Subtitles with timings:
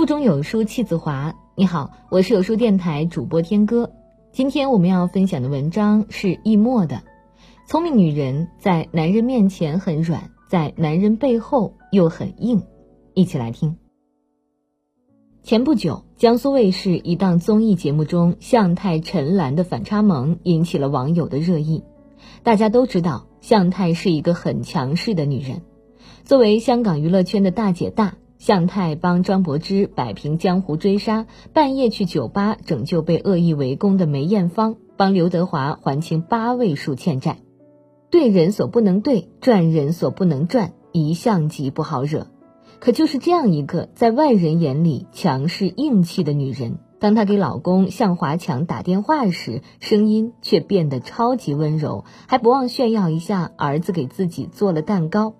[0.00, 1.34] 腹中有书气自华。
[1.54, 3.92] 你好，我是有书电台主播天歌。
[4.32, 6.96] 今天我们要分享的文章是易墨的
[7.68, 12.60] 《聪明女人在男人面前很软，在男人背后又很硬》，
[13.12, 13.76] 一起来听。
[15.42, 21.84] 前不久，江苏卫视一档综艺节目中，向太陈岚的反差萌引起了网友的热议。
[22.42, 25.60] 大家都知道，向太是一个很强势的女人，
[26.24, 28.14] 作为香港娱乐圈的大姐大。
[28.40, 37.36] 向太帮张柏芝摆平江湖追杀，半夜去酒吧拯救被恶意围攻的梅艳芳，帮刘德华还清八位数欠债，
[38.10, 42.28] 对人所不能对，赚人所不能赚，一向极不好惹。
[42.78, 55.34] 可就是这样一个在外人眼里强势硬气的女人，当她给老公向华强打电话时，声音却变得超级温柔，还不忘炫耀一下儿子给自己做了蛋糕。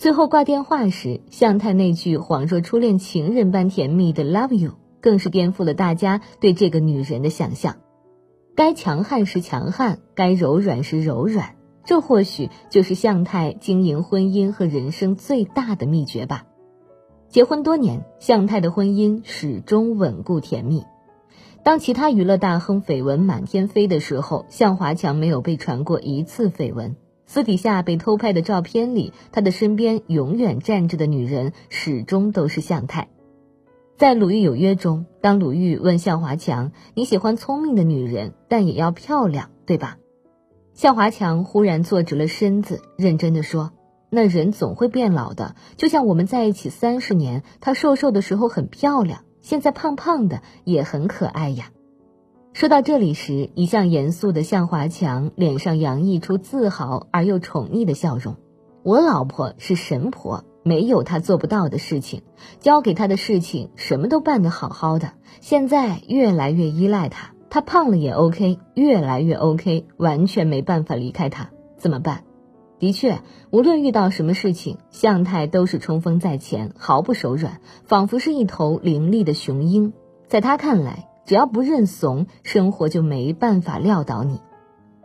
[0.00, 7.76] 最后挂电话时，向太那句恍若初恋情人般甜蜜的 “love you”，更是颠覆了大家对这个女人的想象。
[8.56, 16.46] 该强悍时强悍，该柔软时柔软，这或许就是向太经营婚姻和人生最大的秘诀吧。
[17.28, 20.82] 结婚多年，向太的婚姻始终稳固甜蜜。
[21.62, 26.96] 当其他娱乐大亨绯闻满天飞的时候，向华强没有被传过一次绯闻。
[27.32, 33.06] 私底下被偷拍的照片里，他的身边永远站着的女人始终都是向太。
[33.96, 39.98] 在《鲁豫有约》中，当鲁豫问向华强：“你喜欢聪明的女人，但也要漂亮，对吧？”
[40.74, 43.70] 向华强忽然坐直了身子，认真的说
[44.10, 51.70] ：“那人总会变老的，就像我们在一起三十年，她瘦瘦的时候很漂亮，现在胖胖的也很可爱呀。”
[52.52, 58.36] 说到这里时，一向严肃的向华强脸上洋溢出自豪而又宠溺的笑容。
[58.82, 62.22] 我老婆是神婆，没有她做不到的事情，
[62.58, 65.12] 交给她的事情什么都办得好好的。
[65.40, 72.24] 现在越来越依赖她，她胖了也 OK，越来越 OK，完全没办法离开她，怎么办？
[72.80, 79.92] 的确，无论遇到什么事情，向太都是冲锋在前，毫不手软，仿佛是一头凌厉的雄鹰。
[80.26, 81.06] 在他看来。
[81.30, 84.40] 只要不认怂，生活就没办法撂倒你。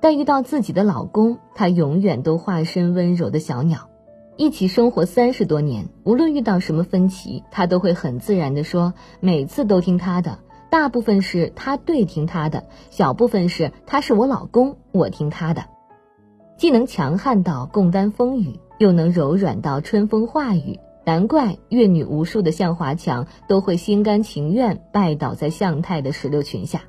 [0.02, 3.92] 但遇到自己的老公，他永远都化身温柔的小鸟。
[4.36, 10.40] 一起生活三十多年，无论遇到什么分歧，他都会很自然地说：“每次都听他的。”
[10.72, 15.64] 大部分是他对听他的，小部分是他是我老公，我听他的。
[16.58, 20.80] 既能强悍到共担风雨，又能柔软到春风化雨。
[21.06, 26.82] 难怪阅女无数的向华强都会心甘情愿拜倒在向太的石榴裙下，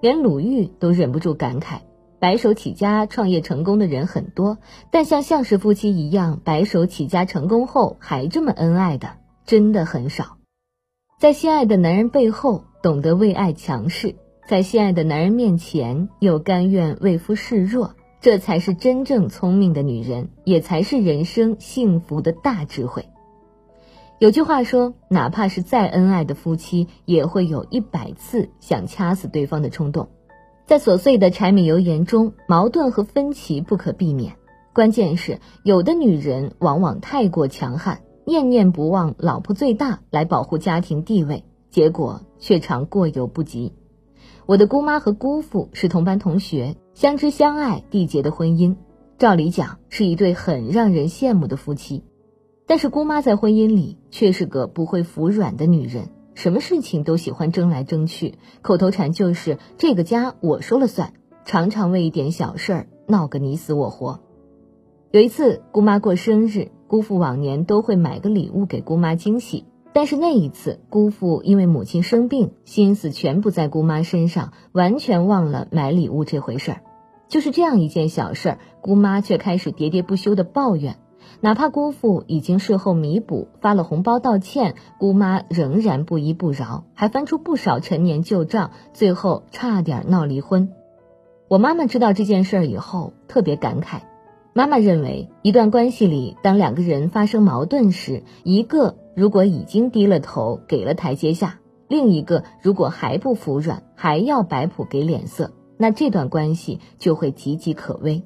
[0.00, 1.80] 连鲁豫都忍不住感慨：
[2.20, 4.58] 白手起家创业成功的人很多，
[4.92, 10.36] 但像向氏夫妻一样白手起家成功后还这么恩爱的，真的很少。
[11.18, 14.14] 在心爱的男人背后懂得为爱强势，
[14.48, 23.04] 在心爱的男人面前又甘愿为夫示弱，这才是真正聪明的女人，也才是人生幸福的大智慧。
[24.20, 30.08] 有句话说，哪怕是再恩爱的夫妻，也会有一百次想掐死对方的冲动。
[30.66, 34.34] 在琐碎的柴米油盐中，矛盾和分歧不可避免。
[34.74, 43.72] 关键是，有的女人往往太过强悍，念念不忘老婆最大来保护家庭地位，结果却常过犹不及。
[44.46, 48.74] 我的姑妈和姑父是同班同学，相知相爱缔结的婚姻，
[49.16, 52.02] 照理讲是一对很让人羡慕的夫妻。
[52.68, 61.14] 但是姑妈在婚姻里却是个不会服软的女人，什么事情都喜欢争来争去，口头禅就是这个家我说了算，
[61.46, 64.20] 常常为一点小事儿闹个你死我活。
[65.10, 69.64] 有一次姑妈过生日，姑父往年都会买个礼物给姑妈惊喜，
[69.94, 76.82] 但是那一次姑父因为母亲生病，心思全不在姑妈身上，完全忘了买礼物这回事儿。
[77.28, 80.98] 就是这样一件小事儿，姑妈却开始喋喋不休的抱怨。
[81.40, 90.72] 哪怕姑父已经事后弥补，发了红包道歉，姑妈仍然不依不饶，还翻出不少陈年旧账，最后差点闹离婚。
[91.48, 94.00] 我妈妈知道这件事儿以后，特别感慨。
[94.52, 108.24] 妈妈认为，一段关系里，当两个人发生矛盾时，一个如果已经低了头，给了台阶下，另一个如果还不服软，还要摆谱给脸色，那这段关系就会岌岌可危。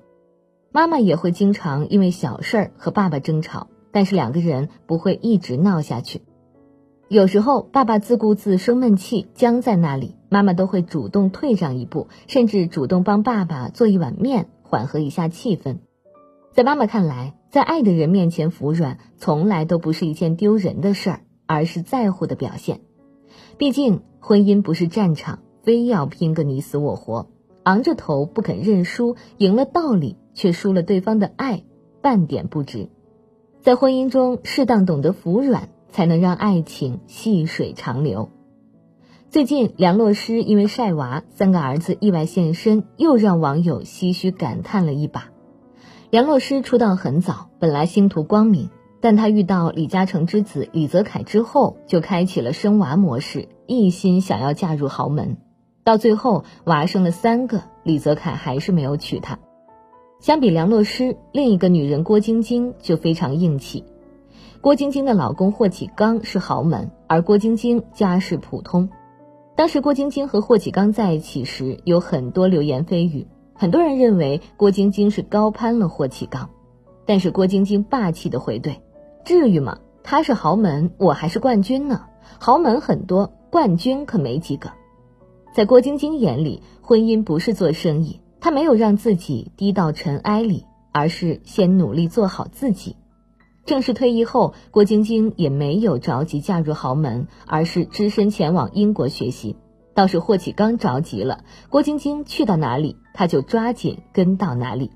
[0.73, 6.23] 妈妈也会经常因为小事儿和爸爸争吵，但是两个人不会一直闹下去。
[7.09, 15.77] 有时候爸爸自顾自生闷气僵在那里，妈妈都会主动退让一步，甚至主动帮爸爸做一碗面，缓和一下气氛。
[16.55, 22.81] 在妈妈看来，在爱的人面前服软，从来都不是一件丢人的事儿，而是在乎的表现。
[23.59, 27.27] 毕竟，婚姻不是战场，非要拼个你死我活，
[27.65, 31.63] 昂着头不肯认输，赢了道理却输了对方的爱，
[32.01, 32.89] 半点不值。
[33.61, 38.31] 在婚姻中，适当懂得服软，才能让爱情细水长流。
[39.31, 45.31] 最近，梁洛施因为晒娃，三个儿子意外现身，又让网友唏嘘感叹了一把。
[46.11, 48.69] 梁洛施出道很早，本来星途光明，
[49.01, 55.39] 但她遇到李嘉诚之子李泽楷之后，就开启了生娃模式，一心想要嫁入豪门。
[55.85, 59.39] 到最后，娃生了三个，李泽楷还是没有娶她。
[60.21, 63.85] 相比梁洛施，另一个女人郭晶晶就非常硬气。
[64.61, 68.89] 郭晶晶的老公霍启刚是豪门，而郭晶晶家世普通。
[69.57, 76.49] 当时郭晶晶和霍启刚在一起时，有很多流言蜚语，很多人认为郭晶晶是高攀了霍启刚，
[77.05, 78.77] 但是郭晶晶霸气的回怼
[79.27, 79.79] ：“至于吗？
[80.05, 82.07] 他是豪门，我还是冠军呢。
[82.39, 84.71] 豪门很多，冠军可没几个。”
[85.53, 92.97] 在郭晶晶眼里，婚姻不是做生意，她没有让自己低到尘埃里，而是先努力做好自己。
[93.67, 99.57] 正式退役后，郭晶晶也没有着急嫁入豪门，而是只身前往英国学习。
[99.95, 104.91] 倒是霍启刚着急了，郭晶晶去到哪里，他就抓紧跟到哪里。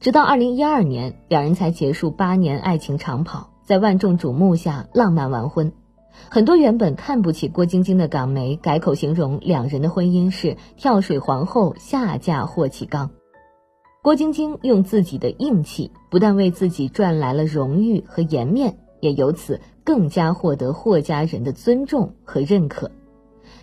[0.00, 5.72] 直到二零一二年，两人才结束八年爱情长跑，在万众瞩目下浪漫完婚。
[6.30, 13.10] 很多原本看不起郭晶晶的港媒改口形容两人的婚姻是“跳水皇后下嫁霍启刚”。
[14.02, 22.90] 郭晶晶用自己的硬气，不但为自己赚来了荣誉和颜面，也由此更加获得霍家人的尊重和认可。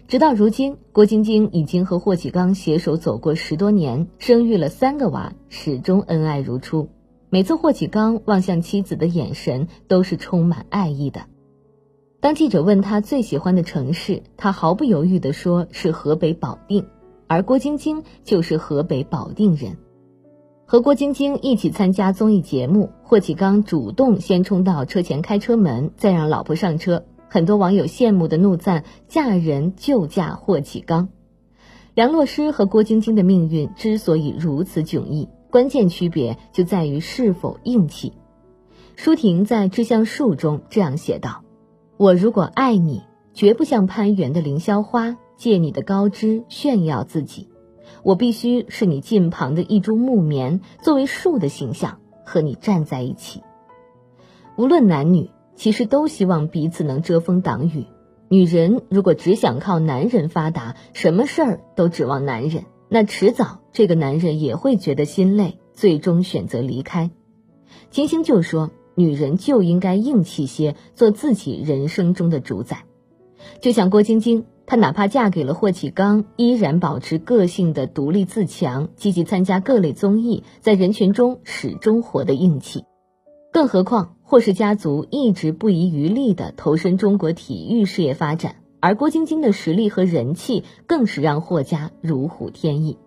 [0.08, 6.88] 直到如今，郭晶晶已经和霍启刚携手走过十多年，生育了三个娃，始终恩爱如初。
[7.30, 11.22] 每次霍启刚望向妻子的眼神都是充满爱意的。
[12.28, 16.86] 当记者问他最喜欢的城市，他毫不犹豫地说是河北保定，
[17.26, 19.78] 而郭晶晶就是河北保定人。
[20.66, 27.06] 和郭晶晶一起参加综艺节目，霍启刚主动先冲到车前开车门，再让老婆上车。
[27.30, 31.08] 很多网友羡慕的怒赞：“嫁人就嫁霍启刚。”
[31.96, 38.12] 梁洛施和郭晶晶的命运之所以如此迥异，关键区别就在于是否硬气。
[38.98, 41.44] 舒婷在《致橡树》中这样写道
[41.98, 43.04] ：“我如果爱你，
[43.34, 47.50] 绝不像攀援的凌霄花，借你的高枝炫耀自己。”
[48.04, 53.42] 我必须是你近旁的一株木棉，作为树的形象和你站在一起。
[54.58, 57.86] 无论男女，其实都希望彼此能遮风挡雨。
[58.30, 67.10] 女人如果只想靠男人发达，什么事儿都指望男人，那迟早这个男人也会觉得心累，最终选择离开。
[67.90, 72.84] 金星就说，女人就应该硬气些，做自己人生中的主宰。
[73.62, 74.46] 就像郭晶晶。
[74.70, 82.84] 她哪怕嫁给了霍启刚，依然保持个性的独立自强，积极参加各类综艺，在人群中始终活得硬气。
[83.54, 92.98] 更何况霍氏家族一直不遗余力地投身中国体育事业发展，而郭晶晶的实力和人气更是让霍家如虎添翼。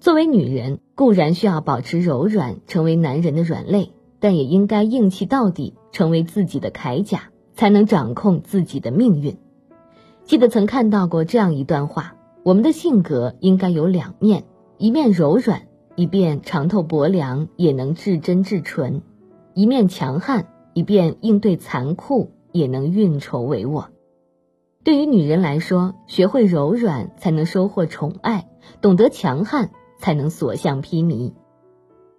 [0.00, 3.92] 作为女人，固然需要保持柔软，成为男人的软肋，
[4.24, 9.36] 但也应该硬气到底，成为自己的铠甲，才能掌控自己的命运。
[10.24, 14.44] 记得曾看到过这样一段话：我们的性格应该有两面，
[14.78, 19.02] 一面柔软，一面长透薄凉，也能至真至纯；
[19.52, 23.88] 一面强悍，一面应对残酷，也能运筹帷幄。
[24.84, 28.48] 对于女人来说，学会柔软才能收获宠爱，
[28.80, 31.34] 懂得强悍才能所向披靡。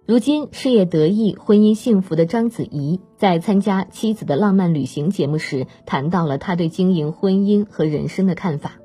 [0.06, 8.78] 如今事业得意、婚姻幸福的章子怡，在参加《妻子的浪漫旅行》节目时，谈到了她对经营婚姻和人生的看法。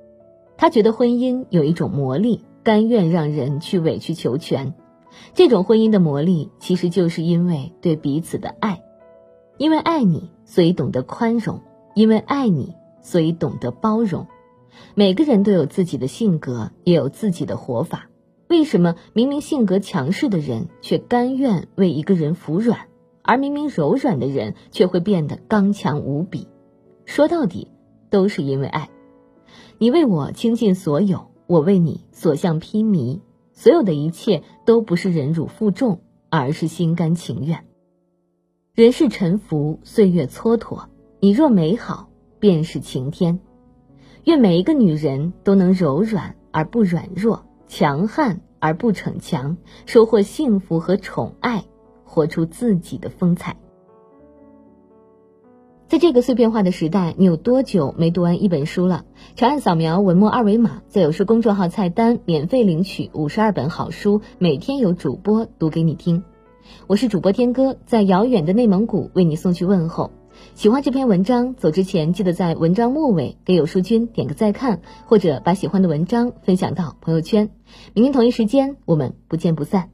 [0.58, 4.74] 她觉得婚姻有一种魔力，甘愿让人去委曲求全。
[5.36, 8.82] 这种婚姻的魔力，其实就是因为对彼此的爱。
[9.60, 11.60] 因为爱你，所以懂得宽容；
[11.94, 12.74] 因为爱你，
[13.04, 14.26] 所以懂得包容。
[14.96, 18.08] 每个人都有自己的性格，也有自己的活法。
[18.52, 22.90] 为什么明明性格强势的人却甘愿为一个人服软，
[23.22, 26.50] 而明明柔软的人却会变得刚强无比？
[27.06, 27.70] 说到底，
[28.10, 28.90] 都是因为爱。
[29.78, 33.22] 你为我倾尽所有，我为你所向披靡，
[33.54, 37.64] 所有的一切都不是忍辱负重，而是心甘情愿。
[38.76, 40.88] 人世沉浮，岁月蹉跎，
[41.22, 43.40] 你若美好，便是晴天。
[44.26, 47.46] 愿每一个女人都能柔软而不软弱。
[47.72, 51.64] 强悍而不逞强，收获幸福和宠爱，
[52.04, 53.56] 活出自己的风采。
[55.88, 59.06] 在这个碎片化的时代，你有多久没读完一本书了？
[59.38, 66.26] 长按扫描文末二维码，在有书公众号菜单免费领取五十二本好书，每天有主播读给你听。
[66.88, 70.12] 我是主播天哥，在遥远的内蒙古为你送去问候。
[70.56, 77.50] 喜欢这篇文章，走之前记得在文章末尾给有书君点个再看，或者把喜欢的文章分享到朋友圈。
[77.94, 79.90] 明天同一时间，我们不见不散。